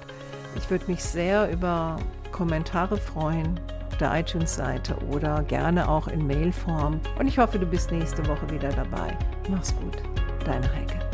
Ich 0.55 0.69
würde 0.69 0.87
mich 0.87 1.03
sehr 1.03 1.51
über 1.51 1.97
Kommentare 2.31 2.97
freuen 2.97 3.59
der 3.97 4.19
iTunes-Seite 4.19 4.95
oder 5.11 5.43
gerne 5.43 5.87
auch 5.89 6.07
in 6.07 6.25
Mailform. 6.25 6.99
Und 7.19 7.27
ich 7.27 7.37
hoffe, 7.37 7.59
du 7.59 7.65
bist 7.65 7.91
nächste 7.91 8.25
Woche 8.27 8.49
wieder 8.49 8.69
dabei. 8.69 9.17
Mach's 9.49 9.75
gut, 9.75 9.97
deine 10.45 10.71
Heike. 10.73 11.06